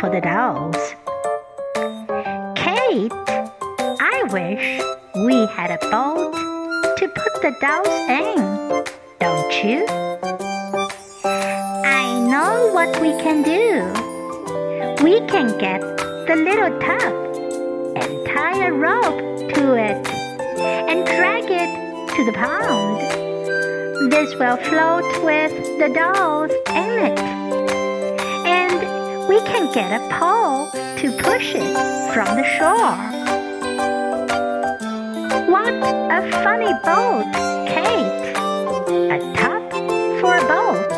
[0.00, 0.76] for the dolls.
[2.54, 3.12] Kate,
[3.98, 4.82] I wish
[5.24, 6.34] we had a boat
[6.98, 8.84] to put the dolls in,
[9.18, 9.86] don't you?
[11.24, 13.86] I know what we can do.
[15.02, 20.06] We can get the little tub and tie a rope to it
[20.60, 24.12] and drag it to the pond.
[24.12, 27.55] This will float with the dolls in it.
[29.36, 31.74] We can get a pole to push it
[32.14, 32.96] from the shore.
[35.52, 35.74] What
[36.10, 37.26] a funny boat,
[37.68, 38.32] Kate!
[39.12, 39.70] A tub
[40.22, 40.90] for a boat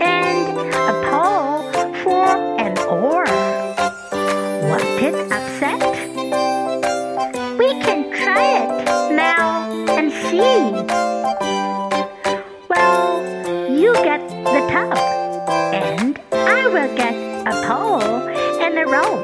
[0.00, 1.64] and a pole
[2.04, 2.26] for
[2.60, 3.24] an oar.
[4.70, 5.82] Want it upset?
[7.58, 8.70] We can try it
[9.10, 10.70] now and see.
[12.68, 13.26] Well,
[13.68, 14.96] you get the tub,
[15.74, 18.02] and I will get a pole
[18.60, 19.22] and a rope.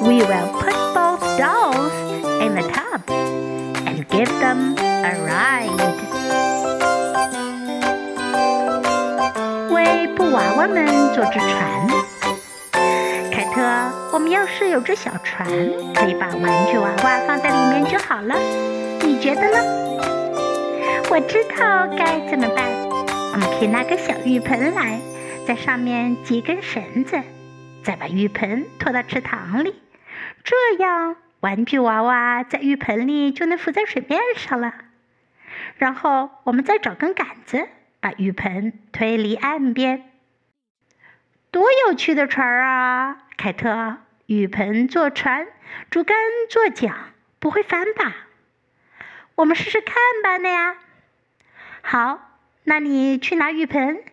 [0.00, 1.92] We will put both dolls
[2.40, 3.02] in the tub
[3.84, 5.70] and give them a ride.
[9.70, 11.88] 为布娃娃们做只船。
[13.32, 13.60] 凯特，
[14.12, 15.48] 我们要是有只小船，
[15.96, 18.36] 可以把玩具娃娃放在里面就好了。
[19.00, 19.58] 你觉得呢？
[21.10, 22.64] 我知道该怎么办。
[23.32, 25.00] 我们可以拿个小浴盆来，
[25.46, 27.20] 在上面系根绳子，
[27.82, 29.74] 再把浴盆拖到池塘里，
[30.44, 34.74] 这样玩具娃娃在浴盆里就能浮在水面上了。
[35.76, 40.10] 然后我们再找根杆子，把浴盆推离岸边。
[41.50, 43.96] 多有趣的船啊，凯特！
[44.26, 45.48] 浴盆做船，
[45.90, 46.16] 竹竿
[46.48, 46.94] 做桨，
[47.40, 48.14] 不会翻吧？
[49.34, 50.76] 我们试试看吧，那样。
[51.82, 54.04] 好，那你去拿浴盆，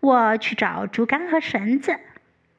[0.00, 1.96] 我去找竹竿和绳子，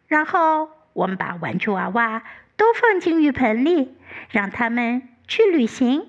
[0.07, 2.23] 然后我们把玩具娃娃
[2.55, 3.95] 都放进浴盆里，
[4.29, 6.07] 让他们去旅行。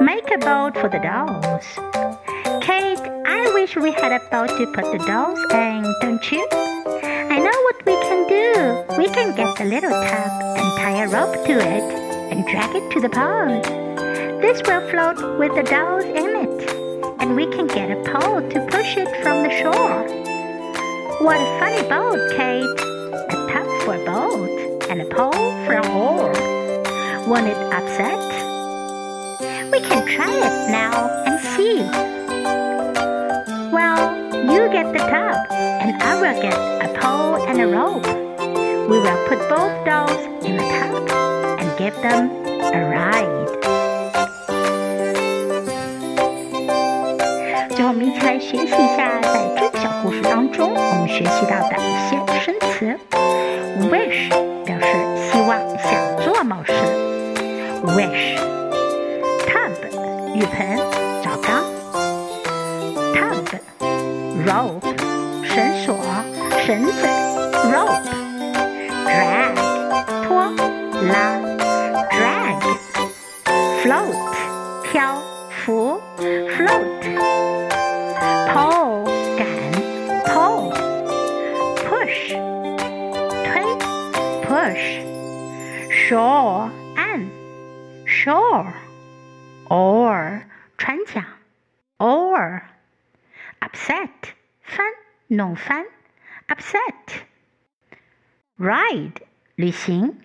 [0.00, 1.78] Make a boat for the dolls.
[2.60, 6.46] Kate, I wish we had a boat to put the dolls in, don't you?
[7.30, 8.96] I know what we can do.
[8.96, 11.84] We can get the little tub and tie a rope to it
[12.32, 13.83] and drag it to the pond.
[14.45, 16.69] This will float with the dolls in it,
[17.19, 20.03] and we can get a pole to push it from the shore.
[21.25, 22.79] What a funny boat, Kate!
[23.33, 26.31] A tub for boat and a pole for oar.
[27.27, 28.21] Won't it upset?
[29.71, 31.81] We can try it now and see.
[33.73, 33.99] Well,
[34.53, 38.05] you get the tub, and I will get a pole and a rope.
[38.91, 41.09] We will put both dolls in the tub
[41.59, 42.29] and give them
[42.61, 43.64] a ride.
[47.75, 52.97] 最后，我们一起来学习一下，在这个小故事当中，我们学习到的一些生词。
[53.91, 54.29] Wish
[54.63, 54.87] 表示
[55.29, 55.91] 希望、想
[56.23, 56.71] 做某事。
[57.83, 58.39] Wish。
[59.45, 59.73] Tub
[60.33, 60.77] 浴盆、
[61.21, 61.65] 澡缸。
[63.13, 63.43] Tub
[64.47, 64.95] rope
[65.43, 65.53] 绳
[65.85, 65.99] 索、
[66.65, 67.05] 绳子。
[67.73, 68.07] Rope
[69.05, 69.53] drag
[70.23, 70.45] 拖、
[71.09, 71.13] 拉。
[72.09, 72.55] Drag
[73.83, 74.15] float
[74.89, 75.21] 漂
[75.65, 75.99] 浮。
[76.17, 77.54] Float
[84.55, 85.03] Bush,
[86.07, 87.27] shore 岸
[88.07, 88.83] ，shore，oar
[90.77, 91.25] 船桨
[91.97, 92.61] ，oar
[93.59, 94.07] upset
[94.61, 94.85] 翻
[95.27, 95.83] 弄翻
[96.47, 97.23] ，upset
[98.57, 99.17] ride
[99.55, 100.21] 旅行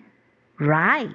[0.57, 1.11] ，ride。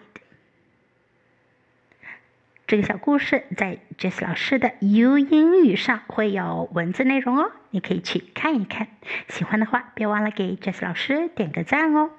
[2.67, 8.89] 这个小故事在 Jess 老师的 U 英语上会有文字内容哦，你可以去看一看。
[9.31, 12.11] 喜欢的话，别忘了给 Jess 老师点个赞哦。